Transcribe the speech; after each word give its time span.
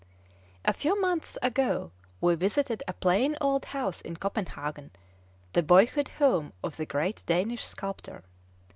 A 0.65 0.73
few 0.73 0.99
months 0.99 1.37
ago 1.43 1.91
we 2.21 2.33
visited 2.33 2.81
a 2.87 2.93
plain 2.93 3.37
old 3.39 3.65
house 3.65 4.01
in 4.01 4.17
Copenhagen, 4.17 4.89
the 5.53 5.61
boyhood 5.61 6.07
home 6.17 6.53
of 6.63 6.77
the 6.77 6.87
great 6.87 7.23
Danish 7.27 7.63
sculptor. 7.63 8.23